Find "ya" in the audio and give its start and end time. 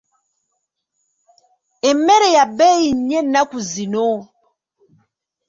2.35-2.45